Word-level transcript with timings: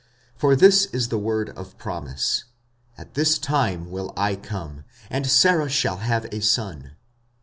45:009:009 0.33 0.41
For 0.41 0.55
this 0.55 0.85
is 0.87 1.09
the 1.09 1.19
word 1.19 1.49
of 1.49 1.77
promise, 1.77 2.45
At 2.97 3.13
this 3.13 3.37
time 3.37 3.91
will 3.91 4.11
I 4.17 4.35
come, 4.35 4.83
and 5.11 5.27
Sarah 5.27 5.69
shall 5.69 5.97
have 5.97 6.25
a 6.31 6.41
son. 6.41 6.95